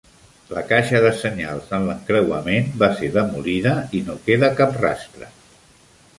[0.53, 5.31] La caixa de senyals en l'encreuament va ser demolida i no queda cap rastre.